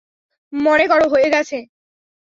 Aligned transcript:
মনে 0.53 0.85
কর 0.87 1.01
হয়ে 1.11 1.27
গেছে। 1.33 1.57